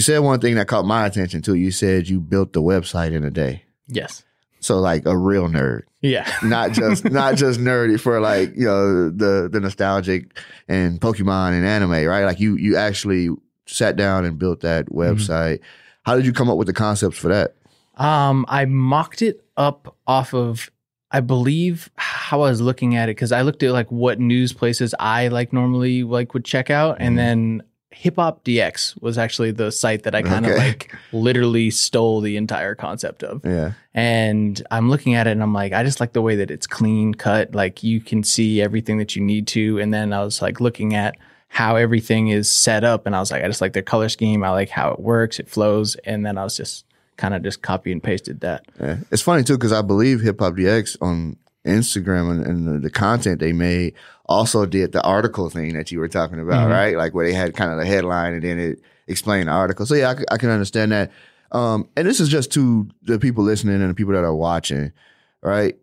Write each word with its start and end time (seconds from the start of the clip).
you 0.00 0.02
said 0.02 0.18
one 0.20 0.40
thing 0.40 0.54
that 0.54 0.66
caught 0.66 0.86
my 0.86 1.04
attention 1.06 1.42
too. 1.42 1.54
You 1.54 1.70
said 1.70 2.08
you 2.08 2.20
built 2.20 2.54
the 2.54 2.62
website 2.62 3.12
in 3.12 3.22
a 3.24 3.30
day. 3.30 3.64
Yes. 3.86 4.24
So 4.60 4.78
like 4.78 5.04
a 5.06 5.16
real 5.16 5.48
nerd, 5.48 5.82
Yeah. 6.00 6.30
not 6.42 6.72
just 6.72 7.04
not 7.04 7.36
just 7.36 7.60
nerdy 7.60 8.00
for 8.00 8.18
like 8.20 8.52
you 8.56 8.64
know 8.64 9.10
the 9.10 9.48
the 9.52 9.60
nostalgic 9.60 10.38
and 10.68 11.00
Pokemon 11.00 11.52
and 11.52 11.66
anime, 11.66 12.04
right? 12.06 12.24
Like 12.24 12.40
you 12.40 12.56
you 12.56 12.76
actually 12.76 13.28
sat 13.66 13.96
down 13.96 14.24
and 14.24 14.38
built 14.38 14.60
that 14.60 14.86
website. 14.86 15.60
How 16.04 16.16
did 16.16 16.24
you 16.26 16.32
come 16.32 16.48
up 16.50 16.56
with 16.56 16.66
the 16.66 16.72
concepts 16.72 17.18
for 17.18 17.28
that? 17.28 17.54
Um, 17.96 18.46
I 18.48 18.64
mocked 18.64 19.20
it 19.22 19.44
up 19.58 19.94
off 20.06 20.32
of, 20.32 20.70
I 21.10 21.20
believe 21.20 21.90
how 21.96 22.38
I 22.42 22.48
was 22.50 22.60
looking 22.62 22.96
at 22.96 23.08
it 23.10 23.16
because 23.16 23.32
I 23.32 23.42
looked 23.42 23.62
at 23.62 23.72
like 23.72 23.90
what 23.92 24.18
news 24.18 24.52
places 24.54 24.94
I 24.98 25.28
like 25.28 25.52
normally 25.52 26.02
like 26.04 26.32
would 26.32 26.44
check 26.44 26.70
out, 26.70 26.96
Mhm. 26.98 27.02
and 27.06 27.18
then 27.18 27.62
Hip 27.92 28.16
Hop 28.16 28.44
DX 28.44 29.00
was 29.02 29.18
actually 29.18 29.50
the 29.50 29.70
site 29.72 30.04
that 30.04 30.14
I 30.14 30.22
kind 30.22 30.46
of 30.46 30.52
Okay. 30.52 30.68
like 30.68 30.94
literally 31.12 31.70
stole 31.70 32.20
the 32.20 32.36
entire 32.36 32.74
concept 32.74 33.22
of. 33.24 33.44
Yeah, 33.44 33.72
And 33.94 34.62
I'm 34.70 34.88
looking 34.88 35.14
at 35.14 35.26
it 35.26 35.32
and 35.32 35.42
I'm 35.42 35.52
like, 35.52 35.72
I 35.72 35.82
just 35.82 35.98
like 36.00 36.12
the 36.12 36.22
way 36.22 36.36
that 36.36 36.50
it's 36.50 36.66
clean 36.66 37.14
cut. 37.14 37.54
Like 37.54 37.82
you 37.82 38.00
can 38.00 38.22
see 38.22 38.62
everything 38.62 38.98
that 38.98 39.16
you 39.16 39.22
need 39.22 39.46
to. 39.48 39.78
And 39.80 39.92
then 39.92 40.12
I 40.12 40.22
was 40.22 40.40
like 40.40 40.60
looking 40.60 40.94
at 40.94 41.16
how 41.48 41.74
everything 41.76 42.28
is 42.28 42.48
set 42.48 42.84
up. 42.84 43.06
And 43.06 43.16
I 43.16 43.18
was 43.20 43.32
like, 43.32 43.42
I 43.42 43.48
just 43.48 43.60
like 43.60 43.72
their 43.72 43.82
color 43.82 44.08
scheme. 44.08 44.44
I 44.44 44.50
like 44.50 44.68
how 44.70 44.92
it 44.92 45.00
works, 45.00 45.40
it 45.40 45.48
flows. 45.48 45.96
And 46.04 46.24
then 46.24 46.38
I 46.38 46.44
was 46.44 46.56
just 46.56 46.84
kind 47.16 47.34
of 47.34 47.42
just 47.42 47.60
copy 47.60 47.90
and 47.92 48.00
pasted 48.02 48.40
that. 48.40 48.64
yeah. 48.80 48.98
It's 49.10 49.20
funny 49.22 49.42
too 49.42 49.58
because 49.58 49.72
I 49.72 49.82
believe 49.82 50.20
Hip 50.20 50.38
Hop 50.40 50.54
DX 50.54 50.96
on 51.02 51.36
Instagram 51.66 52.30
and, 52.30 52.46
and 52.46 52.68
the, 52.68 52.78
the 52.78 52.90
content 52.90 53.40
they 53.40 53.52
made 53.52 53.94
also 54.30 54.64
did 54.64 54.92
the 54.92 55.02
article 55.02 55.50
thing 55.50 55.74
that 55.74 55.90
you 55.92 55.98
were 55.98 56.08
talking 56.08 56.40
about, 56.40 56.68
Mhm. 56.68 56.70
right? 56.72 56.96
Like 56.96 57.12
where 57.12 57.26
they 57.26 57.34
had 57.34 57.54
kind 57.54 57.70
of 57.72 57.78
the 57.78 57.84
headline 57.84 58.32
and 58.34 58.42
then 58.42 58.58
it 58.58 58.80
explained 59.08 59.48
the 59.48 59.52
article. 59.52 59.84
So 59.84 59.94
yeah, 59.96 60.14
I 60.30 60.36
can 60.38 60.48
understand 60.50 60.92
that. 60.92 61.10
Um, 61.52 61.88
and 61.96 62.06
this 62.06 62.20
is 62.20 62.28
just 62.28 62.52
to 62.52 62.86
the 63.02 63.18
people 63.18 63.42
listening 63.44 63.80
and 63.82 63.90
the 63.90 63.94
people 63.94 64.14
that 64.14 64.22
are 64.24 64.34
watching, 64.34 64.92
right? 65.42 65.76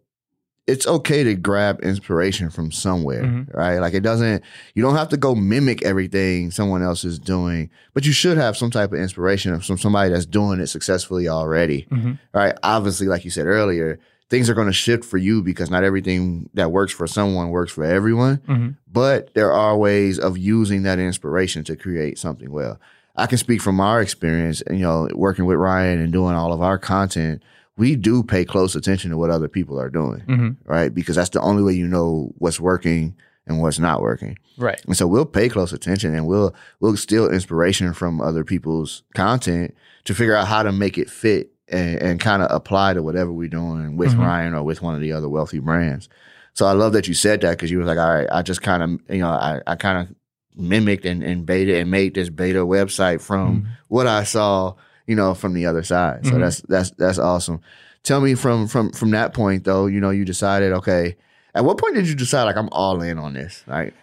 It's 0.66 0.86
okay 0.88 1.24
to 1.24 1.36
grab 1.36 1.80
inspiration 1.82 2.50
from 2.50 2.72
somewhere, 2.72 3.24
Mhm. 3.24 3.54
right? 3.54 3.80
Like 3.80 3.94
it 3.94 4.02
doesn't, 4.02 4.44
you 4.76 4.82
don't 4.84 4.96
have 4.96 5.10
to 5.10 5.18
go 5.18 5.34
mimic 5.36 5.84
everything 5.84 6.52
someone 6.52 6.84
else 6.84 7.04
is 7.06 7.20
doing, 7.20 7.70
but 7.94 8.06
you 8.06 8.12
should 8.14 8.38
have 8.38 8.58
some 8.58 8.72
type 8.72 8.92
of 8.94 9.00
inspiration 9.00 9.58
from 9.60 9.78
somebody 9.78 10.10
that's 10.12 10.26
doing 10.26 10.60
it 10.60 10.68
successfully 10.68 11.28
already 11.28 11.86
right? 12.34 12.54
Obviously, 12.64 13.08
like 13.08 13.24
you 13.26 13.32
said 13.32 13.46
earlier, 13.46 14.00
things 14.30 14.50
are 14.50 14.54
going 14.54 14.68
to 14.68 14.74
shift 14.74 15.06
for 15.06 15.18
you 15.18 15.42
because 15.42 15.70
not 15.70 15.84
everything 15.84 16.50
that 16.54 16.72
works 16.72 16.92
for 16.92 17.08
someone 17.08 17.50
works 17.50 17.72
for 17.72 17.84
everyone. 17.86 18.38
Mhm. 18.48 18.76
But 18.92 19.34
there 19.36 19.52
are 19.54 19.78
ways 19.78 20.20
of 20.20 20.38
using 20.38 20.84
that 20.84 21.00
inspiration 21.00 21.64
to 21.66 21.76
create 21.76 22.18
something 22.20 22.52
well. 22.52 22.80
I 23.16 23.26
can 23.26 23.38
speak 23.38 23.62
from 23.62 23.80
our 23.80 24.02
experience, 24.02 24.62
you 24.70 24.80
know, 24.80 25.08
working 25.14 25.46
with 25.46 25.58
Ryan 25.58 26.00
and 26.02 26.12
doing 26.14 26.36
all 26.36 26.52
of 26.54 26.62
our 26.62 26.78
content. 26.78 27.42
We 27.78 27.96
do 27.96 28.22
pay 28.24 28.44
close 28.44 28.76
attention 28.76 29.12
to 29.12 29.18
what 29.18 29.30
other 29.30 29.48
people 29.48 29.80
are 29.80 29.90
doing, 29.90 30.22
hmm 30.22 30.50
right? 30.66 30.94
Because 30.94 31.16
that's 31.16 31.30
the 31.30 31.42
only 31.42 31.64
way 31.64 31.74
you 31.74 31.88
know 31.88 32.34
what's 32.38 32.60
working 32.60 33.16
and 33.46 33.62
what's 33.62 33.80
not 33.80 34.02
working. 34.02 34.38
Right. 34.58 34.82
And 34.86 34.98
so 34.98 35.08
we'll 35.08 35.26
pay 35.26 35.48
close 35.48 35.72
attention 35.72 36.14
and 36.14 36.28
we'll 36.28 36.54
we'll 36.82 36.98
steal 36.98 37.30
inspiration 37.30 37.94
from 37.94 38.20
other 38.20 38.44
people's 38.44 39.04
content 39.16 39.74
to 40.06 40.14
figure 40.14 40.36
out 40.36 40.48
how 40.48 40.64
to 40.64 40.72
make 40.72 40.98
it 40.98 41.10
fit 41.10 41.52
and, 41.70 41.96
and 42.02 42.20
kind 42.20 42.42
of 42.42 42.50
apply 42.52 42.94
to 42.94 43.04
whatever 43.04 43.32
we're 43.32 43.48
doing 43.50 43.98
with 43.98 44.14
Mhm. 44.14 44.20
Ryan 44.20 44.54
or 44.54 44.64
with 44.64 44.82
one 44.82 44.96
of 44.96 45.02
the 45.02 45.12
other 45.12 45.28
wealthy 45.30 45.60
brands. 45.60 46.08
So 46.54 46.66
I 46.66 46.72
love 46.72 46.94
that 46.94 47.08
you 47.08 47.14
said 47.14 47.42
that 47.42 47.52
because 47.52 47.70
you 47.70 47.78
were 47.78 47.84
like, 47.86 47.98
all 48.00 48.14
right, 48.14 48.28
I 48.32 48.42
just 48.42 48.62
kind 48.62 48.82
of, 48.84 48.90
you 49.14 49.22
know, 49.22 49.30
I, 49.30 49.62
I 49.68 49.76
kind 49.76 49.98
of 50.08 50.16
mimicked 50.56 51.06
and, 51.06 51.22
and 51.24 51.46
beta 51.46 51.78
and 51.78 51.92
made 51.92 52.16
this 52.16 52.30
beta 52.30 52.60
website 52.66 53.22
from 53.22 53.62
Mhm. 53.62 53.68
what 53.90 54.08
I 54.08 54.24
saw, 54.24 54.74
you 55.06 55.16
know, 55.16 55.34
from 55.36 55.54
the 55.54 55.66
other 55.68 55.84
side. 55.84 56.26
So 56.26 56.34
Mhm. 56.34 56.40
that's 56.40 56.62
that's 56.62 56.92
that's 56.92 57.20
awesome. 57.20 57.60
Tell 58.04 58.22
me 58.22 58.34
from 58.34 58.68
from 58.68 58.92
from 58.92 59.12
that 59.12 59.34
point 59.34 59.66
though, 59.66 59.86
you 59.86 60.00
know, 60.00 60.10
you 60.10 60.26
decided, 60.26 60.72
okay, 60.74 61.16
at 61.54 61.64
what 61.66 61.78
point 61.78 61.96
did 61.96 62.08
you 62.08 62.16
decide 62.16 62.44
like 62.46 62.56
I'm 62.58 62.70
all 62.72 63.02
in 63.02 63.18
on 63.20 63.34
this? 63.34 63.64
Like 63.68 63.94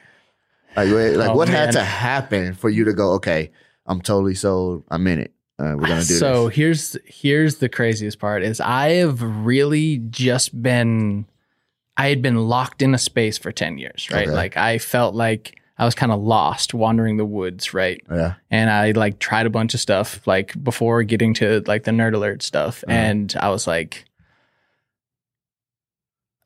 like, 0.77 0.89
like 0.89 1.31
Oh, 1.31 1.37
what 1.37 1.49
had 1.49 1.73
to 1.73 1.83
happen 1.85 2.55
for 2.55 2.69
you 2.69 2.85
to 2.85 2.93
go, 2.93 3.13
okay, 3.13 3.51
I'm 3.87 4.01
totally 4.01 4.35
sold. 4.35 4.83
I'm 4.91 5.07
in 5.07 5.21
it. 5.21 5.33
Uh, 5.59 5.75
we're 5.77 5.87
gonna 5.87 5.97
do 6.01 6.15
so 6.15 6.47
this. 6.49 6.57
here's 6.57 6.97
here's 7.07 7.57
the 7.57 7.69
craziest 7.69 8.19
part 8.19 8.43
is 8.43 8.61
I 8.61 8.91
have 8.95 9.23
really 9.23 9.99
just 10.11 10.61
been 10.63 11.27
I 11.97 12.09
had 12.09 12.23
been 12.23 12.37
locked 12.49 12.83
in 12.83 12.93
a 12.93 12.99
space 12.99 13.39
for 13.39 13.53
10 13.53 13.79
years, 13.79 14.09
right? 14.11 14.27
Okay. 14.27 14.35
Like 14.37 14.57
I 14.57 14.79
felt 14.79 15.15
like 15.15 15.61
I 15.79 15.85
was 15.85 15.95
kind 15.95 16.11
of 16.11 16.21
lost 16.21 16.75
wandering 16.75 17.19
the 17.19 17.25
woods, 17.25 17.73
right? 17.73 18.01
Yeah. 18.11 18.35
And 18.51 18.69
I 18.69 18.91
like 18.93 19.21
tried 19.21 19.47
a 19.47 19.51
bunch 19.51 19.75
of 19.75 19.81
stuff 19.81 20.27
like 20.27 20.61
before 20.63 21.03
getting 21.05 21.35
to 21.35 21.63
like 21.67 21.85
the 21.85 21.93
nerd 21.93 22.15
alert 22.15 22.43
stuff 22.43 22.83
Uh-huh. 22.89 22.97
and 22.97 23.35
I 23.39 23.51
was 23.51 23.67
like 23.69 24.05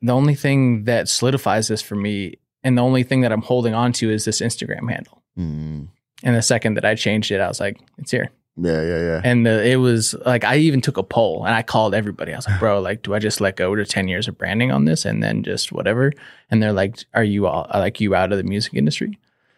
the 0.01 0.13
only 0.13 0.35
thing 0.35 0.83
that 0.85 1.09
solidifies 1.09 1.67
this 1.67 1.81
for 1.81 1.95
me 1.95 2.35
and 2.63 2.77
the 2.77 2.81
only 2.83 3.03
thing 3.03 3.21
that 3.21 3.31
I'm 3.31 3.41
holding 3.41 3.73
on 3.73 3.91
to 3.93 4.09
is 4.11 4.25
this 4.25 4.39
Instagram 4.41 4.89
handle. 4.89 5.21
Mm. 5.37 5.87
And 6.23 6.35
the 6.35 6.41
second 6.41 6.75
that 6.75 6.85
I 6.85 6.95
changed 6.95 7.31
it, 7.31 7.39
I 7.41 7.47
was 7.47 7.59
like, 7.59 7.79
it's 7.97 8.11
here. 8.11 8.29
Yeah, 8.61 8.81
yeah, 8.81 8.99
yeah. 8.99 9.21
And 9.23 9.45
the, 9.45 9.65
it 9.65 9.77
was 9.77 10.15
like 10.25 10.43
I 10.43 10.57
even 10.57 10.81
took 10.81 10.97
a 10.97 11.03
poll 11.03 11.45
and 11.45 11.55
I 11.55 11.61
called 11.61 11.93
everybody. 11.93 12.33
I 12.33 12.35
was 12.35 12.47
like, 12.47 12.59
"Bro, 12.59 12.81
like, 12.81 13.03
do 13.03 13.13
I 13.13 13.19
just 13.19 13.39
let 13.39 13.55
go 13.55 13.75
to 13.75 13.85
ten 13.85 14.07
years 14.07 14.27
of 14.27 14.37
branding 14.37 14.71
on 14.71 14.85
this 14.85 15.05
and 15.05 15.23
then 15.23 15.43
just 15.43 15.71
whatever?" 15.71 16.11
And 16.51 16.61
they're 16.61 16.73
like, 16.73 16.97
"Are 17.13 17.23
you 17.23 17.47
all 17.47 17.67
like 17.73 18.01
you 18.01 18.15
out 18.15 18.31
of 18.31 18.37
the 18.37 18.43
music 18.43 18.73
industry?" 18.73 19.17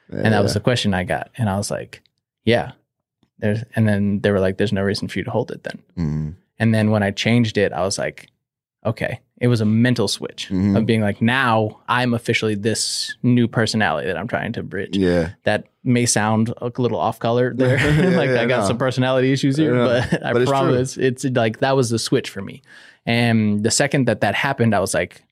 And 0.09 0.33
that 0.33 0.43
was 0.43 0.53
the 0.53 0.59
question 0.59 0.93
I 0.93 1.03
got. 1.03 1.31
And 1.37 1.49
I 1.49 1.57
was 1.57 1.71
like, 1.71 2.01
"Yeah." 2.43 2.73
There's 3.39 3.63
and 3.75 3.87
then 3.87 4.19
they 4.19 4.31
were 4.31 4.39
like, 4.39 4.57
"There's 4.57 4.73
no 4.73 4.83
reason 4.83 5.07
for 5.07 5.17
you 5.19 5.25
to 5.25 5.31
hold 5.31 5.51
it 5.51 5.63
then." 5.63 5.79
Mm. 5.97 6.35
And 6.59 6.73
then 6.73 6.91
when 6.91 7.01
I 7.01 7.11
changed 7.11 7.57
it, 7.57 7.73
I 7.73 7.81
was 7.81 7.97
like, 7.97 8.29
"Okay." 8.85 9.19
It 9.41 9.47
was 9.47 9.59
a 9.59 9.65
mental 9.65 10.07
switch 10.07 10.47
Mhm. 10.49 10.77
of 10.77 10.85
being 10.85 11.01
like, 11.01 11.21
"Now 11.21 11.79
I'm 11.89 12.13
officially 12.13 12.53
this 12.55 13.15
new 13.23 13.47
personality 13.47 14.07
that 14.07 14.15
I'm 14.15 14.27
trying 14.27 14.53
to 14.53 14.63
bridge." 14.63 14.95
Yeah. 14.95 15.31
That 15.43 15.65
may 15.83 16.05
sound 16.05 16.53
a 16.61 16.71
little 16.77 16.99
off 16.99 17.17
color 17.19 17.51
there. 17.57 17.77
Yeah, 17.77 18.09
like 18.17 18.29
yeah, 18.29 18.41
I 18.41 18.45
got 18.45 18.61
no. 18.61 18.67
some 18.67 18.77
personality 18.77 19.31
issues 19.33 19.57
here, 19.57 19.75
Yeah, 19.75 20.05
but 20.11 20.23
I 20.25 20.33
but 20.33 20.41
it's 20.43 20.51
promise 20.51 20.95
it's 20.97 21.25
like 21.25 21.59
that 21.59 21.75
was 21.75 21.89
the 21.89 21.99
switch 21.99 22.29
for 22.29 22.41
me. 22.41 22.61
And 23.05 23.63
the 23.63 23.71
second 23.71 24.05
that 24.05 24.21
that 24.21 24.35
happened, 24.35 24.75
I 24.75 24.79
was 24.79 24.93
like, 24.93 25.23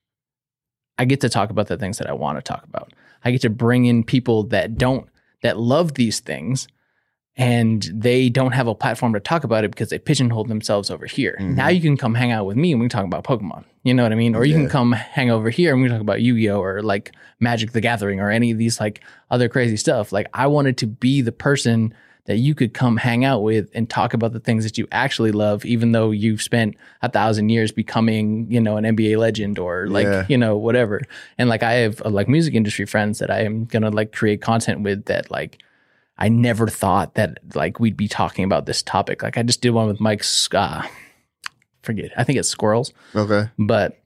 I 0.97 1.05
get 1.05 1.21
to 1.21 1.29
talk 1.29 1.51
about 1.51 1.67
the 1.67 1.77
things 1.77 1.99
that 1.99 2.09
I 2.09 2.13
want 2.13 2.37
to 2.37 2.41
talk 2.41 2.63
about. 2.63 2.91
I 3.23 3.31
get 3.31 3.41
to 3.41 3.49
bring 3.49 3.85
in 3.85 4.03
people 4.03 4.43
that 4.45 4.75
don't 4.77 5.07
that 5.43 5.57
love 5.59 5.93
these 5.93 6.19
things 6.19 6.67
and 7.39 7.89
they 7.93 8.29
don't 8.29 8.51
have 8.51 8.67
a 8.67 8.75
platform 8.75 9.13
to 9.13 9.19
talk 9.19 9.43
about 9.45 9.63
it 9.63 9.71
because 9.71 9.89
they 9.89 9.97
pigeonhole 9.97 10.43
themselves 10.43 10.91
over 10.91 11.05
here. 11.05 11.37
Mhm. 11.39 11.55
Now 11.55 11.69
you 11.69 11.79
can 11.81 11.95
come 11.95 12.13
hang 12.13 12.31
out 12.33 12.45
with 12.45 12.57
me 12.57 12.71
and 12.73 12.81
we 12.81 12.85
can 12.85 12.89
talk 12.89 13.05
about 13.05 13.23
Pokemon. 13.23 13.63
You 13.83 13.93
know 13.93 14.03
what 14.03 14.11
I 14.11 14.15
mean? 14.15 14.35
Or 14.35 14.43
you 14.43 14.53
Yeah. 14.55 14.59
can 14.63 14.69
come 14.69 14.91
hang 14.91 15.31
over 15.31 15.49
here 15.49 15.71
and 15.73 15.81
we 15.81 15.87
can 15.87 15.95
talk 15.95 16.01
about 16.01 16.21
Yu-Gi-Oh 16.21 16.59
or 16.61 16.81
like 16.83 17.13
Magic 17.39 17.71
the 17.71 17.79
Gathering 17.79 18.19
or 18.19 18.29
any 18.29 18.51
of 18.51 18.57
these 18.57 18.79
like 18.81 19.01
other 19.31 19.47
crazy 19.47 19.77
stuff. 19.77 20.11
Like 20.11 20.27
I 20.33 20.47
wanted 20.47 20.77
to 20.79 20.87
be 20.87 21.21
the 21.21 21.31
person 21.31 21.93
that 22.25 22.37
you 22.39 22.53
could 22.53 22.73
come 22.73 22.97
hang 22.97 23.23
out 23.23 23.41
with 23.41 23.69
and 23.73 23.89
talk 23.89 24.13
about 24.13 24.33
the 24.33 24.39
things 24.41 24.65
that 24.65 24.77
you 24.77 24.85
actually 24.91 25.31
love, 25.31 25.65
even 25.65 25.93
though 25.93 26.11
you've 26.11 26.41
spent 26.41 26.75
a 27.01 27.09
thousand 27.09 27.47
years 27.49 27.71
becoming, 27.71 28.45
you 28.51 28.59
know, 28.59 28.75
an 28.75 28.83
NBA 28.85 29.17
legend 29.17 29.57
or 29.57 29.87
like, 29.87 30.03
Yeah. 30.05 30.25
you 30.27 30.37
know, 30.37 30.57
whatever. 30.57 31.01
And 31.37 31.47
like 31.47 31.63
I 31.63 31.73
have 31.75 32.01
uh, 32.05 32.09
like 32.09 32.27
music 32.27 32.53
industry 32.53 32.85
friends 32.85 33.17
that 33.19 33.31
I 33.31 33.43
am 33.43 33.63
gonna 33.63 33.89
like 33.91 34.11
create 34.11 34.41
content 34.41 34.81
with 34.81 35.05
that 35.05 35.31
like 35.31 35.59
I 36.19 36.29
never 36.29 36.67
thought 36.67 37.15
that 37.15 37.39
like 37.55 37.79
we'd 37.79 37.97
be 37.97 38.07
talking 38.07 38.43
about 38.45 38.65
this 38.67 38.83
topic. 38.83 39.23
Like 39.23 39.37
I 39.37 39.43
just 39.43 39.61
did 39.61 39.71
one 39.71 39.87
with 39.87 39.99
Mike's 39.99 40.49
uh 40.53 40.83
forget, 41.81 42.11
I 42.17 42.23
think 42.23 42.37
it's 42.37 42.49
squirrels 42.49 42.91
Okay. 43.15 43.49
but 43.57 43.97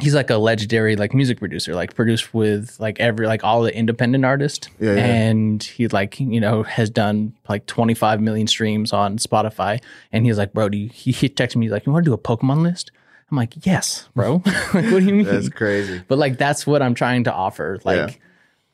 he's 0.00 0.14
like 0.14 0.30
a 0.30 0.36
legendary 0.36 0.94
like 0.94 1.12
music 1.12 1.38
producer 1.40 1.74
like 1.74 1.92
produced 1.96 2.32
with 2.32 2.76
like 2.78 3.00
every 3.00 3.26
like 3.26 3.42
all 3.42 3.62
the 3.62 3.74
independent 3.74 4.24
artists 4.24 4.68
Yeah, 4.78 4.94
yeah. 4.94 5.04
and 5.04 5.60
he 5.60 5.88
like 5.88 6.20
you 6.20 6.40
know 6.40 6.62
has 6.62 6.88
done 6.88 7.34
like 7.48 7.66
25 7.66 8.20
million 8.20 8.46
streams 8.46 8.92
on 8.92 9.18
spotify 9.18 9.82
and 10.12 10.24
he's 10.24 10.38
like 10.38 10.52
bro 10.52 10.68
do 10.68 10.78
you 10.78 10.88
he, 10.90 11.10
he 11.10 11.28
texted 11.28 11.56
me 11.56 11.66
he's 11.66 11.72
like 11.72 11.84
you 11.84 11.90
want 11.92 12.04
to 12.04 12.10
do 12.10 12.14
a 12.14 12.18
pokemon 12.18 12.62
list 12.62 12.92
i'm 13.28 13.36
like 13.36 13.66
yes 13.66 14.08
bro 14.14 14.34
like 14.46 14.72
what 14.72 15.00
do 15.00 15.04
you 15.04 15.14
mean 15.14 15.24
That's 15.24 15.48
crazy. 15.48 16.00
but 16.06 16.16
like 16.18 16.38
that's 16.38 16.64
what 16.64 16.80
i'm 16.80 16.94
trying 16.94 17.24
to 17.24 17.32
offer 17.32 17.80
like 17.82 18.20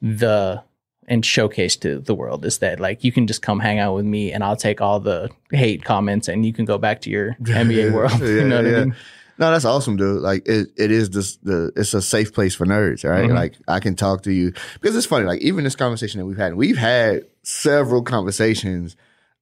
the 0.02 0.62
and 1.08 1.24
showcase 1.24 1.76
to 1.76 1.98
the 2.00 2.14
world 2.14 2.44
is 2.44 2.58
that 2.58 2.80
like 2.80 3.04
you 3.04 3.12
can 3.12 3.26
just 3.26 3.42
come 3.42 3.60
hang 3.60 3.78
out 3.78 3.94
with 3.94 4.04
me 4.04 4.32
and 4.32 4.42
i'll 4.44 4.56
take 4.56 4.80
all 4.80 5.00
the 5.00 5.30
hate 5.52 5.84
comments 5.84 6.28
and 6.28 6.44
you 6.46 6.52
can 6.52 6.64
go 6.64 6.78
back 6.78 7.00
to 7.02 7.10
your 7.10 7.34
nba 7.42 7.92
world 7.92 8.12
you 8.20 8.44
know 8.44 8.56
what 8.62 8.64
yeah. 8.70 8.76
i 8.80 8.84
mean 8.84 8.96
No, 9.36 9.50
that's 9.50 9.64
awesome, 9.64 9.96
dude. 9.96 10.22
Like 10.22 10.46
it, 10.46 10.68
it 10.76 10.92
is 10.92 11.10
this 11.10 11.38
the 11.38 11.72
it's 11.74 11.92
a 11.92 12.00
safe 12.00 12.32
place 12.32 12.54
for 12.54 12.64
nerds, 12.66 13.02
right? 13.02 13.28
Mhm. 13.28 13.34
Like 13.34 13.54
I 13.66 13.80
can 13.80 13.96
talk 13.96 14.22
to 14.22 14.32
you 14.32 14.52
because 14.80 14.94
it's 14.94 15.06
funny. 15.08 15.24
Like 15.26 15.40
even 15.40 15.64
this 15.64 15.74
conversation 15.74 16.20
that 16.20 16.26
we've 16.26 16.36
had, 16.38 16.54
we've 16.54 16.78
had 16.78 17.24
several 17.42 18.02
conversations 18.02 18.94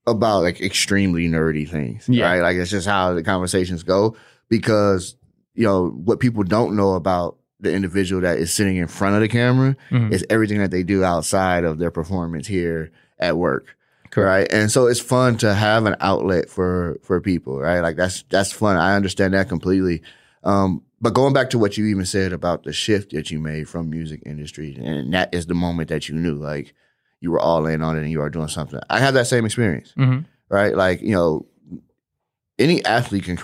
about 0.07 0.45
like 0.45 0.63
extremely 0.63 1.29
nerdy 1.29 1.69
things, 1.69 2.09
Yeah. 2.09 2.25
right? 2.25 2.41
Like 2.41 2.57
it's 2.57 2.71
just 2.71 2.87
how 2.89 3.13
the 3.13 3.23
conversations 3.23 3.83
go 3.83 4.17
because 4.49 5.15
you 5.55 5.65
know 5.65 5.89
what 5.91 6.21
people 6.21 6.43
don't 6.43 6.75
know 6.75 6.95
about 6.95 7.37
the 7.63 7.73
individual 7.73 8.21
that 8.21 8.39
is 8.39 8.53
sitting 8.53 8.77
in 8.77 8.87
front 8.89 9.15
of 9.15 9.21
the 9.23 9.29
camera 9.29 9.75
Mhm. 9.91 10.13
is 10.13 10.27
everything 10.29 10.59
that 10.59 10.71
they 10.71 10.83
do 10.83 11.03
outside 11.05 11.65
of 11.65 11.79
their 11.79 11.91
performance 11.91 12.47
here 12.47 12.91
at 13.19 13.37
work. 13.39 13.77
right? 14.15 14.47
And 14.53 14.71
so 14.71 14.89
it's 14.89 15.01
fun 15.01 15.39
to 15.39 15.55
have 15.55 15.87
an 15.87 15.97
outlet 16.01 16.51
for 16.51 16.99
for 17.03 17.19
people, 17.19 17.59
right? 17.59 17.81
Like 17.81 17.97
that's 17.97 18.25
that's 18.29 18.53
fun. 18.53 18.77
I 18.77 18.95
understand 18.95 19.33
that 19.33 19.49
completely. 19.49 20.03
Um, 20.45 20.83
but 21.01 21.15
going 21.15 21.33
back 21.33 21.49
to 21.51 21.59
what 21.59 21.79
you 21.79 21.87
even 21.87 22.05
said 22.05 22.33
about 22.35 22.65
the 22.65 22.75
shift 22.75 23.13
that 23.13 23.31
you 23.31 23.41
made 23.41 23.71
from 23.71 23.89
music 23.89 24.21
industry, 24.27 24.77
and 24.79 25.15
that 25.15 25.35
is 25.35 25.47
the 25.47 25.55
moment 25.55 25.89
that 25.89 26.11
you 26.11 26.15
knew, 26.15 26.35
like 26.35 26.75
you 27.21 27.31
were 27.31 27.41
all 27.41 27.65
in 27.67 27.81
on 27.81 27.97
it 27.97 28.01
and 28.03 28.11
you 28.11 28.21
are 28.21 28.29
doing 28.29 28.49
something. 28.49 28.81
I 28.91 28.99
have 28.99 29.15
that 29.15 29.29
same 29.29 29.47
experience, 29.47 29.95
Mhm. 29.97 30.27
right? 30.51 30.77
Like 30.77 31.01
you 31.01 31.13
know, 31.15 31.47
any 32.59 32.85
athlete 32.85 33.25
can 33.25 33.37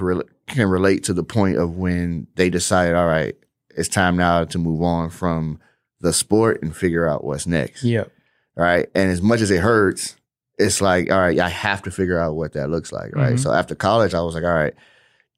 can 0.46 0.68
relate 0.68 1.04
to 1.04 1.14
the 1.14 1.24
point 1.24 1.56
of 1.56 1.76
when 1.76 2.26
they 2.36 2.50
decide, 2.50 2.94
all 2.94 3.06
right, 3.06 3.36
it's 3.76 3.88
time 3.88 4.16
now 4.16 4.44
to 4.44 4.58
move 4.58 4.82
on 4.82 5.10
from 5.10 5.58
the 6.00 6.12
sport 6.12 6.62
and 6.62 6.74
figure 6.76 7.06
out 7.06 7.24
what's 7.24 7.46
next 7.46 7.82
Yep. 7.84 8.10
right? 8.56 8.88
And 8.94 9.10
as 9.10 9.20
much 9.22 9.40
as 9.40 9.50
it 9.50 9.60
hurts, 9.60 10.16
it's 10.58 10.80
like, 10.80 11.10
all 11.10 11.18
right, 11.20 11.38
I 11.38 11.48
have 11.48 11.82
to 11.82 11.90
figure 11.90 12.18
out 12.18 12.34
what 12.34 12.52
that 12.54 12.70
looks 12.70 12.90
like, 12.92 13.14
right? 13.14 13.34
Mhm. 13.34 13.38
So 13.38 13.52
after 13.52 13.74
college, 13.74 14.14
I 14.14 14.20
was 14.22 14.34
like, 14.34 14.44
all 14.44 14.54
right, 14.54 14.74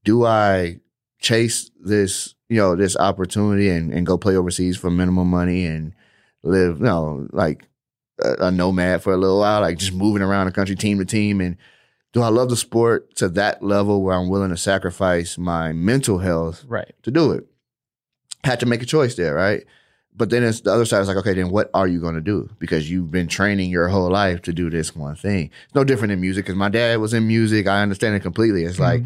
do 0.05 0.25
I 0.25 0.81
chase 1.21 1.71
this, 1.83 2.35
you 2.49 2.57
know, 2.57 2.75
this 2.77 2.97
opportunity 2.97 3.69
and, 3.69 3.93
and 3.93 4.07
go 4.07 4.17
play 4.17 4.37
overseas 4.37 4.77
for 4.79 4.91
minimum 4.91 5.29
money 5.29 5.67
and 5.67 5.93
live, 6.43 6.79
you 6.79 6.85
know, 6.85 7.27
like 7.33 7.67
a, 8.23 8.47
a 8.47 8.51
nomad 8.51 9.03
for 9.03 9.13
a 9.13 9.17
little 9.19 9.41
while, 9.41 9.61
like 9.61 9.77
just 9.79 9.93
moving 9.93 10.23
around 10.23 10.47
the 10.47 10.53
country, 10.53 10.75
team 10.75 10.99
to 10.99 11.05
team, 11.05 11.41
and 11.43 11.59
do 12.15 12.23
I 12.23 12.29
love 12.29 12.49
the 12.49 12.57
sport 12.57 13.15
to 13.17 13.29
that 13.31 13.63
level 13.63 14.03
where 14.03 14.17
I'm 14.17 14.29
willing 14.31 14.51
to 14.51 14.57
sacrifice 14.57 15.37
my 15.37 15.73
mental 15.73 16.19
health 16.19 16.65
Right. 16.67 16.93
to 17.03 17.11
do 17.11 17.33
it. 17.33 17.47
Had 18.45 18.61
to 18.61 18.67
make 18.67 18.83
a 18.83 18.87
choice 18.87 19.15
there, 19.17 19.35
right? 19.35 19.65
But 20.17 20.31
then 20.31 20.43
it's 20.43 20.63
the 20.63 20.73
other 20.73 20.85
side 20.85 21.01
is 21.03 21.09
like, 21.09 21.17
okay, 21.19 21.35
then 21.35 21.51
what 21.51 21.71
are 21.73 21.87
you 21.87 22.01
going 22.01 22.15
to 22.17 22.21
do? 22.21 22.49
Because 22.59 22.91
you've 22.91 23.11
been 23.11 23.29
training 23.29 23.71
your 23.71 23.89
whole 23.89 24.11
life 24.11 24.43
to 24.43 24.53
do 24.53 24.69
this 24.71 24.95
one 24.97 25.15
thing. 25.15 25.51
It's 25.67 25.75
no 25.75 25.85
different 25.85 26.13
in 26.13 26.21
music 26.21 26.45
because 26.47 26.57
my 26.57 26.69
dad 26.69 26.99
was 27.01 27.15
in 27.15 27.27
music. 27.29 27.67
I 27.69 27.83
understand 27.83 28.17
it 28.17 28.21
completely. 28.21 28.65
It's 28.65 28.81
like 28.81 29.05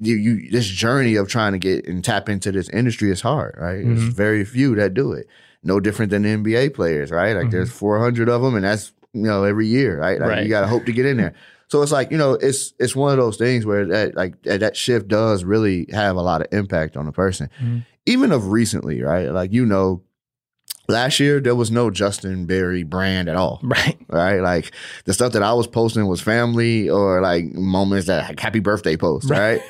you, 0.00 0.16
you, 0.16 0.50
this 0.50 0.66
journey 0.66 1.14
of 1.16 1.28
trying 1.28 1.52
to 1.52 1.58
get 1.58 1.86
and 1.86 2.02
tap 2.04 2.28
into 2.28 2.50
this 2.50 2.68
industry 2.70 3.10
is 3.10 3.20
hard, 3.20 3.54
right? 3.58 3.84
There's 3.84 4.00
Mhm. 4.08 4.12
very 4.12 4.44
few 4.44 4.74
that 4.76 4.92
do 4.94 5.12
it. 5.12 5.28
No 5.62 5.78
different 5.78 6.10
than 6.10 6.24
NBA 6.24 6.70
players, 6.70 7.10
right? 7.10 7.36
Like 7.36 7.48
Mhm. 7.48 7.50
there's 7.52 7.70
400 7.70 8.28
of 8.28 8.40
them, 8.42 8.54
and 8.54 8.64
that's 8.64 8.92
you 9.12 9.22
know 9.22 9.44
every 9.44 9.66
year, 9.66 9.98
right? 10.00 10.18
Like 10.18 10.28
Right. 10.28 10.42
you 10.42 10.48
got 10.48 10.62
to 10.62 10.66
hope 10.68 10.86
to 10.86 10.92
get 10.92 11.04
in 11.04 11.18
there. 11.18 11.34
So 11.68 11.82
it's 11.82 11.92
like 11.92 12.10
you 12.10 12.16
know, 12.18 12.32
it's 12.32 12.72
it's 12.80 12.96
one 12.96 13.12
of 13.12 13.18
those 13.18 13.36
things 13.36 13.64
where 13.66 13.84
that 13.86 14.16
like 14.16 14.42
that 14.44 14.74
shift 14.76 15.06
does 15.08 15.44
really 15.44 15.86
have 15.92 16.16
a 16.16 16.22
lot 16.22 16.40
of 16.40 16.48
impact 16.50 16.96
on 16.96 17.06
a 17.06 17.12
person, 17.12 17.48
Mhm. 17.62 17.84
Even 18.06 18.32
of 18.32 18.48
recently, 18.48 19.02
right? 19.02 19.30
Like 19.30 19.52
you 19.52 19.64
know, 19.66 20.02
last 20.88 21.20
year 21.20 21.40
there 21.40 21.54
was 21.54 21.70
no 21.70 21.90
Justin 21.90 22.46
Berry 22.46 22.82
brand 22.82 23.28
at 23.28 23.36
all, 23.36 23.60
Right. 23.62 23.98
right? 24.08 24.40
Like 24.40 24.72
the 25.04 25.12
stuff 25.12 25.32
that 25.32 25.42
I 25.42 25.52
was 25.52 25.66
posting 25.66 26.06
was 26.06 26.20
family 26.20 26.88
or 26.90 27.20
like 27.20 27.44
moments 27.52 28.06
that 28.06 28.28
like 28.28 28.40
happy 28.40 28.60
birthday 28.60 28.96
posts, 28.96 29.30
Right. 29.30 29.38
right? 29.38 29.62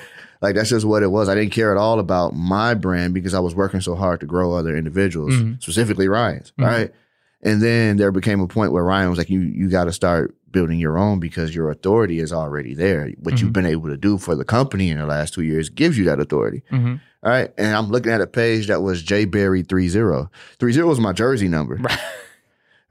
like 0.42 0.54
that's 0.54 0.70
just 0.70 0.86
what 0.86 1.02
it 1.02 1.10
was. 1.10 1.28
I 1.28 1.34
didn't 1.34 1.52
care 1.52 1.70
at 1.70 1.76
all 1.76 1.98
about 1.98 2.34
my 2.34 2.72
brand 2.72 3.12
because 3.12 3.34
I 3.34 3.40
was 3.40 3.54
working 3.54 3.82
so 3.82 3.94
hard 3.94 4.20
to 4.20 4.26
grow 4.26 4.54
other 4.54 4.74
individuals, 4.74 5.34
Mhm. 5.34 5.62
specifically 5.62 6.08
Ryan's, 6.08 6.52
Mhm. 6.58 6.64
right? 6.66 6.94
And 7.42 7.60
then 7.60 7.98
there 7.98 8.10
became 8.10 8.40
a 8.40 8.46
point 8.46 8.72
where 8.72 8.82
Ryan 8.84 9.10
was 9.10 9.18
like, 9.18 9.28
"You 9.28 9.40
you 9.40 9.68
got 9.68 9.84
to 9.84 9.92
start 9.92 10.34
building 10.52 10.78
your 10.78 10.98
own 10.98 11.20
because 11.20 11.54
your 11.54 11.70
authority 11.70 12.18
is 12.18 12.32
already 12.32 12.74
there. 12.74 13.10
What 13.20 13.40
you've 13.40 13.50
Mhm. 13.50 13.54
been 13.54 13.66
able 13.66 13.88
to 13.88 13.96
do 13.96 14.18
for 14.18 14.34
the 14.34 14.44
company 14.44 14.90
in 14.90 14.98
the 14.98 15.06
last 15.06 15.34
two 15.34 15.42
years 15.42 15.68
gives 15.68 15.96
you 15.98 16.04
that 16.06 16.20
authority." 16.20 16.62
hmm 16.70 16.94
All 17.22 17.30
right. 17.30 17.52
And 17.58 17.76
I'm 17.76 17.88
looking 17.90 18.12
at 18.12 18.20
a 18.22 18.26
page 18.26 18.68
that 18.68 18.80
was 18.82 19.02
J 19.02 19.26
Berry 19.26 19.62
30. 19.62 20.28
30 20.58 20.82
was 20.82 20.98
my 21.00 21.12
jersey 21.12 21.48
number. 21.48 21.76
Right. 21.76 21.98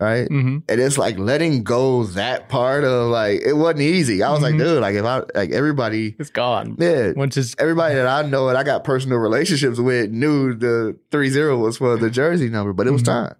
Right. 0.02 0.28
hmm 0.30 0.60
And 0.70 0.80
it's 0.80 0.98
like 0.98 1.20
letting 1.20 1.64
go 1.64 2.06
that 2.06 2.48
part 2.48 2.86
of 2.86 3.10
like 3.10 3.42
it 3.42 3.52
wasn't 3.52 3.82
easy. 3.82 4.24
I 4.24 4.32
was 4.32 4.42
like, 4.42 4.56
Mhm. 4.56 4.60
dude, 4.60 4.82
like 4.82 4.96
if 4.96 5.04
I 5.04 5.24
like 5.36 5.52
everybody, 5.52 6.16
It's 6.18 6.30
gone. 6.30 6.78
yeah, 6.80 7.12
Once 7.18 7.36
it's 7.36 7.54
everybody 7.60 7.96
that 7.96 8.08
I 8.08 8.22
know 8.26 8.48
and 8.48 8.58
I 8.58 8.64
got 8.64 8.86
personal 8.86 9.18
relationships 9.18 9.78
with 9.78 10.10
knew 10.12 10.54
the 10.54 10.96
30 11.12 11.56
was 11.58 11.76
for 11.78 11.98
the 11.98 12.10
jersey 12.10 12.48
number, 12.50 12.72
but 12.72 12.88
it 12.88 12.92
was 12.92 13.02
Mhm. 13.02 13.06
time. 13.08 13.36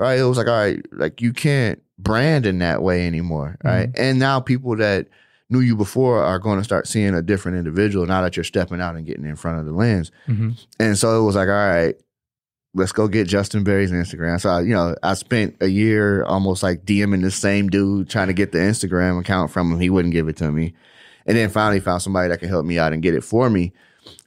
Right. 0.00 0.18
It 0.18 0.24
was 0.24 0.38
like, 0.38 0.48
all 0.48 0.54
right, 0.54 0.84
like 0.92 1.20
you 1.20 1.32
can't 1.32 1.80
brand 1.98 2.46
in 2.46 2.58
that 2.60 2.82
way 2.82 3.06
anymore. 3.06 3.56
Right. 3.62 3.90
And 3.94 4.18
now 4.18 4.40
people 4.40 4.74
that 4.76 5.08
knew 5.50 5.60
you 5.60 5.76
before 5.76 6.22
are 6.22 6.38
going 6.38 6.58
to 6.58 6.64
start 6.64 6.86
seeing 6.86 7.14
a 7.14 7.20
different 7.22 7.58
individual 7.58 8.06
now 8.06 8.22
that 8.22 8.36
you're 8.36 8.44
stepping 8.44 8.80
out 8.80 8.96
and 8.96 9.04
getting 9.04 9.24
in 9.26 9.36
front 9.36 9.58
of 9.58 9.66
the 9.66 9.72
lens. 9.72 10.10
Mhm. 10.26 10.58
And 10.78 10.96
so 10.96 11.20
it 11.20 11.24
was 11.26 11.36
like, 11.36 11.48
all 11.48 11.54
right, 11.54 11.94
let's 12.72 12.92
go 12.92 13.08
get 13.08 13.26
Justin 13.26 13.64
Berry's 13.64 13.90
Instagram. 13.90 14.40
So, 14.40 14.48
I, 14.48 14.60
you 14.62 14.72
know, 14.72 14.94
I 15.02 15.14
spent 15.14 15.56
a 15.60 15.66
year 15.66 16.22
almost 16.24 16.62
like 16.62 16.84
DMing 16.84 17.22
the 17.22 17.30
same 17.30 17.68
dude 17.68 18.08
trying 18.08 18.28
to 18.28 18.32
get 18.32 18.52
the 18.52 18.58
Instagram 18.58 19.18
account 19.18 19.50
from 19.50 19.72
him. 19.72 19.80
He 19.80 19.90
wouldn't 19.90 20.14
give 20.14 20.28
it 20.28 20.36
to 20.38 20.50
me. 20.50 20.72
And 21.26 21.36
then 21.36 21.50
finally 21.50 21.80
found 21.80 22.00
somebody 22.00 22.28
that 22.28 22.38
could 22.38 22.48
help 22.48 22.64
me 22.64 22.78
out 22.78 22.92
and 22.92 23.02
get 23.02 23.14
it 23.14 23.24
for 23.24 23.50
me. 23.50 23.72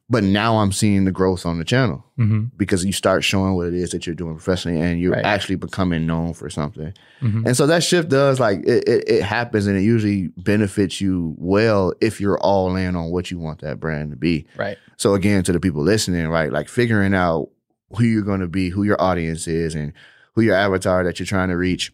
But 0.09 0.23
now 0.23 0.57
I'm 0.57 0.71
seeing 0.73 1.05
the 1.05 1.11
growth 1.11 1.45
on 1.45 1.57
the 1.59 1.63
channel 1.63 2.03
Mhm. 2.19 2.51
because 2.57 2.83
you 2.83 2.91
start 2.91 3.23
showing 3.23 3.55
what 3.55 3.67
it 3.67 3.73
is 3.73 3.91
that 3.91 4.05
you're 4.05 4.13
doing 4.15 4.35
professionally 4.35 4.79
and 4.81 4.99
you're 4.99 5.13
Right. 5.13 5.23
actually 5.25 5.55
becoming 5.55 6.05
known 6.05 6.33
for 6.33 6.49
something. 6.49 6.93
Mhm. 7.21 7.45
And 7.47 7.55
so 7.57 7.65
that 7.67 7.83
shift 7.83 8.09
does 8.09 8.39
like 8.39 8.59
it, 8.67 8.87
it, 8.87 9.03
it 9.07 9.23
happens 9.23 9.65
and 9.65 9.77
it 9.77 9.81
usually 9.81 10.27
benefits 10.37 10.99
you 10.99 11.35
well 11.37 11.93
if 12.01 12.19
you're 12.19 12.37
all 12.39 12.75
in 12.75 12.95
on 12.97 13.11
what 13.11 13.31
you 13.31 13.39
want 13.39 13.61
that 13.61 13.79
brand 13.79 14.11
to 14.11 14.17
be. 14.17 14.45
Right. 14.57 14.77
So 14.97 15.15
again, 15.15 15.41
to 15.43 15.53
the 15.53 15.59
people 15.59 15.81
listening, 15.81 16.27
right, 16.27 16.51
like 16.51 16.67
figuring 16.67 17.13
out 17.15 17.49
who 17.97 18.03
you're 18.03 18.23
going 18.23 18.41
to 18.41 18.47
be, 18.47 18.69
who 18.69 18.83
your 18.83 19.01
audience 19.01 19.47
is, 19.47 19.73
and 19.73 19.93
who 20.35 20.41
your 20.41 20.55
avatar 20.55 21.03
that 21.05 21.17
you're 21.19 21.25
trying 21.25 21.49
to 21.49 21.55
reach, 21.57 21.93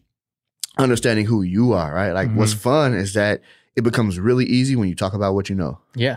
understanding 0.78 1.26
who 1.26 1.42
you 1.42 1.72
are, 1.72 1.94
right? 1.94 2.12
Like 2.12 2.32
what's 2.34 2.52
fun 2.54 2.92
is 2.94 3.12
that 3.14 3.40
it 3.76 3.82
becomes 3.82 4.18
really 4.18 4.46
easy 4.46 4.74
when 4.76 4.88
you 4.88 4.94
talk 4.96 5.14
about 5.14 5.34
what 5.34 5.48
you 5.48 5.54
know. 5.54 5.78
Yeah. 5.94 6.16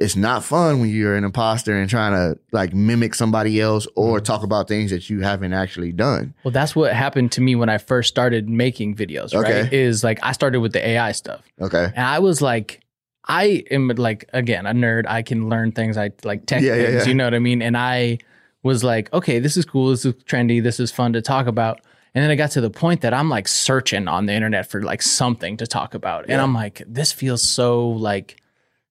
It's 0.00 0.16
not 0.16 0.42
fun 0.42 0.80
when 0.80 0.88
you're 0.88 1.14
an 1.14 1.24
imposter 1.24 1.78
and 1.78 1.88
trying 1.88 2.12
to 2.12 2.40
like 2.52 2.72
mimic 2.72 3.14
somebody 3.14 3.60
else 3.60 3.86
or 3.96 4.16
mm-hmm. 4.16 4.24
talk 4.24 4.42
about 4.42 4.66
things 4.66 4.90
that 4.90 5.10
you 5.10 5.20
haven't 5.20 5.52
actually 5.52 5.92
done. 5.92 6.34
Well, 6.42 6.52
that's 6.52 6.74
what 6.74 6.94
happened 6.94 7.32
to 7.32 7.42
me 7.42 7.54
when 7.54 7.68
I 7.68 7.78
first 7.78 8.08
started 8.08 8.48
making 8.48 8.96
videos, 8.96 9.34
right? 9.34 9.70
Is 9.72 10.02
like 10.02 10.18
I 10.22 10.32
started 10.32 10.60
with 10.60 10.72
the 10.72 10.86
AI 10.86 11.12
stuff. 11.12 11.42
Okay. 11.60 11.84
And 11.94 12.06
I 12.06 12.18
was 12.18 12.40
like, 12.40 12.80
I 13.26 13.64
am 13.70 13.88
like 13.88 14.28
again 14.32 14.66
a 14.66 14.72
nerd. 14.72 15.04
I 15.06 15.22
can 15.22 15.48
learn 15.48 15.72
things. 15.72 15.98
I 15.98 16.10
like 16.24 16.46
tech 16.46 16.62
Yeah, 16.62 16.74
yeah, 16.74 16.86
things. 16.86 17.02
yeah. 17.02 17.08
You 17.08 17.14
know 17.14 17.24
what 17.24 17.34
I 17.34 17.38
mean? 17.38 17.60
And 17.60 17.76
I 17.76 18.18
was 18.62 18.82
like, 18.82 19.12
okay, 19.12 19.38
this 19.38 19.56
is 19.56 19.64
cool. 19.64 19.90
This 19.90 20.04
is 20.04 20.14
trendy. 20.14 20.62
This 20.62 20.80
is 20.80 20.90
fun 20.90 21.12
to 21.12 21.22
talk 21.22 21.46
about. 21.46 21.80
And 22.14 22.24
then 22.24 22.30
I 22.30 22.34
got 22.34 22.50
to 22.52 22.60
the 22.60 22.70
point 22.70 23.02
that 23.02 23.14
I'm 23.14 23.28
like 23.28 23.46
searching 23.46 24.08
on 24.08 24.26
the 24.26 24.32
internet 24.32 24.68
for 24.68 24.82
like 24.82 25.02
something 25.02 25.56
to 25.58 25.66
talk 25.66 25.94
about, 25.94 26.24
and 26.28 26.40
I'm 26.40 26.54
like, 26.54 26.82
this 26.86 27.12
feels 27.12 27.42
so 27.42 27.88
like 27.88 28.40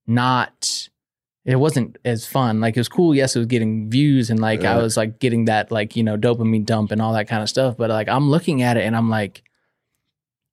not. 0.07 0.87
It 1.49 1.55
wasn't 1.55 1.97
as 2.05 2.27
fun. 2.27 2.61
Like 2.61 2.77
it 2.77 2.79
was 2.79 2.87
cool. 2.87 3.15
Yes, 3.15 3.35
it 3.35 3.39
was 3.39 3.47
getting 3.47 3.89
views 3.89 4.29
and 4.29 4.39
like 4.39 4.63
I 4.63 4.77
was 4.77 4.95
like 4.95 5.17
getting 5.17 5.45
that 5.45 5.71
like 5.71 5.95
you 5.95 6.03
know 6.03 6.15
dopamine 6.15 6.63
dump 6.63 6.91
and 6.91 7.01
all 7.01 7.13
that 7.13 7.27
kind 7.27 7.41
of 7.41 7.49
stuff. 7.49 7.75
But 7.75 7.89
like 7.89 8.07
I'm 8.07 8.29
looking 8.29 8.61
at 8.61 8.77
it 8.77 8.81
and 8.81 8.95
I'm 8.95 9.09
like, 9.09 9.41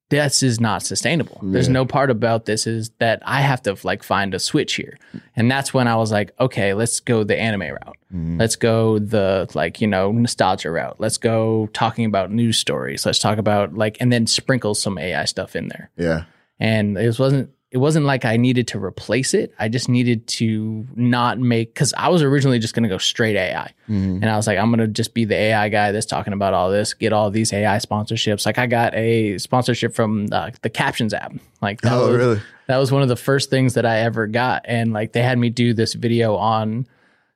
this 0.08 0.42
is 0.42 0.58
not 0.58 0.82
sustainable. 0.82 1.38
There's 1.42 1.68
no 1.68 1.84
part 1.84 2.10
about 2.10 2.46
this 2.46 2.66
is 2.66 2.92
that 2.98 3.22
I 3.26 3.42
have 3.42 3.60
to 3.64 3.76
like 3.82 4.02
find 4.02 4.32
a 4.32 4.38
switch 4.38 4.76
here. 4.76 4.96
And 5.34 5.50
that's 5.50 5.74
when 5.74 5.86
I 5.86 5.96
was 5.96 6.12
like, 6.12 6.32
okay, 6.40 6.72
let's 6.72 7.00
go 7.00 7.24
the 7.24 7.38
anime 7.38 7.60
route. 7.72 7.96
Mhm. 8.14 8.38
Let's 8.38 8.56
go 8.56 8.98
the 8.98 9.50
like, 9.52 9.82
you 9.82 9.88
know, 9.88 10.12
nostalgia 10.12 10.70
route. 10.70 10.96
Let's 10.98 11.18
go 11.18 11.68
talking 11.74 12.06
about 12.06 12.30
news 12.30 12.56
stories. 12.56 13.04
Let's 13.04 13.18
talk 13.18 13.36
about 13.36 13.74
like 13.74 13.98
and 14.00 14.10
then 14.10 14.26
sprinkle 14.26 14.74
some 14.74 14.96
AI 14.96 15.26
stuff 15.26 15.54
in 15.54 15.68
there. 15.68 15.90
Yeah. 15.98 16.24
And 16.58 16.96
it 16.96 17.18
wasn't 17.18 17.50
it 17.72 17.78
wasn't 17.78 18.06
like 18.06 18.24
I 18.24 18.36
needed 18.36 18.68
to 18.68 18.82
replace 18.82 19.34
it. 19.34 19.52
I 19.58 19.68
just 19.68 19.88
needed 19.88 20.26
to 20.28 20.86
not 20.94 21.38
make 21.40 21.74
cuz 21.74 21.92
I 21.96 22.08
was 22.08 22.22
originally 22.22 22.58
just 22.60 22.74
going 22.74 22.84
to 22.84 22.88
go 22.88 22.96
straight 22.98 23.36
AI. 23.36 23.72
Mhm. 23.88 24.22
And 24.22 24.26
I 24.26 24.36
was 24.36 24.46
like, 24.46 24.56
I'm 24.58 24.70
gonna 24.70 24.86
just 24.86 25.14
be 25.14 25.24
the 25.24 25.34
AI 25.34 25.68
guy 25.68 25.90
that's 25.92 26.06
talking 26.06 26.32
about 26.32 26.54
all 26.54 26.70
this, 26.70 26.94
get 26.94 27.12
all 27.12 27.30
these 27.30 27.52
AI 27.52 27.78
sponsorships. 27.78 28.46
Like 28.46 28.58
I 28.58 28.66
got 28.66 28.94
a 28.94 29.38
sponsorship 29.38 29.94
from 29.94 30.28
uh, 30.32 30.50
the 30.62 30.70
Captions 30.70 31.12
app. 31.12 31.32
Like 31.60 31.80
that 31.82 31.92
Oh, 31.92 32.06
was 32.08 32.16
really? 32.16 32.40
that 32.68 32.76
was 32.78 32.92
one 32.92 33.02
of 33.02 33.08
the 33.08 33.16
first 33.16 33.50
things 33.50 33.74
that 33.74 33.84
I 33.84 33.98
ever 34.00 34.26
got. 34.28 34.62
And 34.66 34.92
like 34.92 35.12
they 35.12 35.22
had 35.22 35.36
me 35.38 35.50
do 35.50 35.74
this 35.74 35.94
video 35.94 36.36
on 36.36 36.86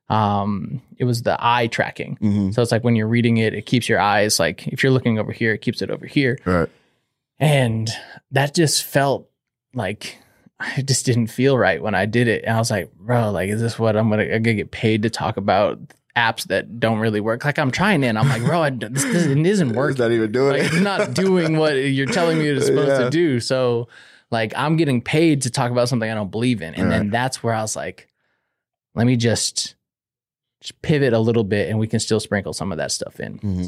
um 0.08 0.80
it 0.98 1.04
was 1.04 1.22
the 1.22 1.36
eye 1.40 1.66
tracking. 1.66 2.16
hmm 2.20 2.50
So 2.52 2.62
it's 2.62 2.72
like 2.72 2.84
when 2.84 2.94
you're 2.96 3.08
reading 3.08 3.36
it, 3.38 3.54
it 3.54 3.66
keeps 3.66 3.88
your 3.88 4.00
eyes 4.00 4.38
like 4.38 4.66
if 4.68 4.82
you're 4.82 4.92
looking 4.92 5.18
over 5.18 5.32
here, 5.32 5.52
it 5.54 5.58
keeps 5.62 5.82
it 5.82 5.90
over 5.90 6.06
here. 6.06 6.38
Right. 6.44 6.68
And 7.38 7.88
that 8.32 8.54
just 8.54 8.84
felt 8.84 9.29
like 9.74 10.18
I 10.58 10.82
just 10.82 11.06
didn't 11.06 11.28
feel 11.28 11.56
right 11.56 11.82
when 11.82 11.94
I 11.94 12.04
did 12.06 12.28
it. 12.28 12.44
And 12.44 12.54
I 12.54 12.58
was 12.58 12.70
like, 12.70 12.92
bro, 12.94 13.30
like, 13.30 13.48
is 13.48 13.60
this 13.60 13.78
what 13.78 13.96
I'm 13.96 14.10
gonna, 14.10 14.24
I'm 14.24 14.42
gonna 14.42 14.54
get 14.54 14.70
paid 14.70 15.02
to 15.04 15.10
talk 15.10 15.36
about 15.38 15.78
apps 16.16 16.44
that 16.48 16.78
don't 16.78 16.98
really 16.98 17.20
work? 17.20 17.44
Like, 17.46 17.58
I'm 17.58 17.70
trying 17.70 18.04
it. 18.04 18.14
I'm 18.14 18.28
like, 18.28 18.42
bro, 18.44 18.60
I, 18.62 18.70
this, 18.70 19.04
this 19.04 19.24
it 19.24 19.38
isn't 19.38 19.72
working. 19.74 19.92
It's 19.92 20.00
not 20.00 20.12
even 20.12 20.32
doing 20.32 20.52
Like, 20.52 20.62
it. 20.62 20.66
it's 20.66 20.80
not 20.82 21.14
doing 21.14 21.56
what 21.56 21.72
you're 21.76 22.06
telling 22.06 22.38
me 22.38 22.48
it's 22.48 22.66
supposed 22.66 22.88
Yeah. 22.88 22.98
to 23.04 23.10
do. 23.10 23.40
So, 23.40 23.88
like, 24.30 24.52
I'm 24.54 24.76
getting 24.76 25.00
paid 25.00 25.42
to 25.42 25.50
talk 25.50 25.70
about 25.70 25.88
something 25.88 26.10
I 26.10 26.14
don't 26.14 26.30
believe 26.30 26.60
in. 26.60 26.74
And 26.74 26.90
then 26.92 27.08
that's 27.10 27.42
where 27.42 27.54
I 27.54 27.62
was 27.62 27.74
like, 27.74 28.08
let 28.94 29.06
me 29.06 29.16
just, 29.16 29.76
just 30.60 30.82
pivot 30.82 31.14
a 31.14 31.18
little 31.18 31.42
bit 31.44 31.70
and 31.70 31.78
we 31.78 31.86
can 31.86 32.00
still 32.00 32.20
sprinkle 32.20 32.52
some 32.52 32.70
of 32.70 32.76
that 32.78 32.92
stuff 32.92 33.18
in. 33.18 33.36
Mm-hmm. 33.38 33.58